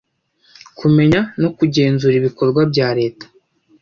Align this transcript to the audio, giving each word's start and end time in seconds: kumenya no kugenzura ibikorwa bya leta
kumenya 0.79 1.19
no 1.41 1.49
kugenzura 1.57 2.13
ibikorwa 2.19 2.61
bya 2.71 2.89
leta 2.99 3.25